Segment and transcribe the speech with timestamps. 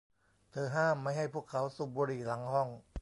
[0.51, 2.69] เธอห้ามไม่ให้พวกเขาสูบบุหรี่หลังห้อง